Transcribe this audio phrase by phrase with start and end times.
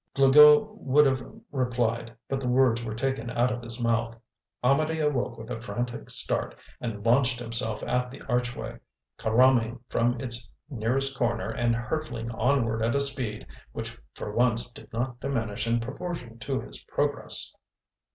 [0.15, 1.21] Glouglou would have
[1.51, 4.15] replied, but the words were taken out of his mouth.
[4.63, 8.79] Amedee awoke with a frantic start and launched himself at the archway,
[9.19, 14.91] carroming from its nearest corner and hurtling onward at a speed which for once did
[14.91, 17.53] not diminish in proportion to his progress.